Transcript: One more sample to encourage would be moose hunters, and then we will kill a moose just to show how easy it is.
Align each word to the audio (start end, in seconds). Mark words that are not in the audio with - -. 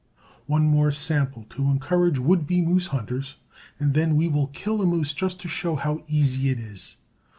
One 0.47 0.63
more 0.67 0.91
sample 0.91 1.43
to 1.51 1.65
encourage 1.69 2.17
would 2.17 2.47
be 2.47 2.63
moose 2.63 2.87
hunters, 2.87 3.35
and 3.79 3.93
then 3.93 4.15
we 4.15 4.27
will 4.27 4.47
kill 4.47 4.81
a 4.81 4.85
moose 4.87 5.13
just 5.13 5.39
to 5.41 5.47
show 5.47 5.75
how 5.75 6.01
easy 6.07 6.49
it 6.49 6.57
is. 6.57 6.97